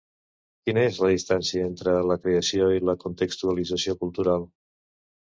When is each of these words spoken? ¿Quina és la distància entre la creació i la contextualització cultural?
¿Quina 0.67 0.85
és 0.91 0.95
la 1.01 1.09
distància 1.11 1.67
entre 1.71 1.93
la 2.11 2.17
creació 2.23 2.71
i 2.79 2.83
la 2.91 2.97
contextualització 3.05 3.97
cultural? 4.01 4.49